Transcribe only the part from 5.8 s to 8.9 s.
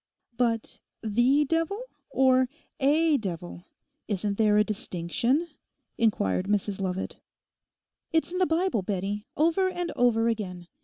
inquired Mrs Lovat. 'It's in the Bible,